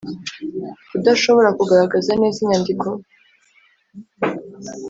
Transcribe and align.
kudashobora 0.89 1.49
kugaragaza 1.57 2.11
neza 2.21 2.37
inyandiko 2.41 2.87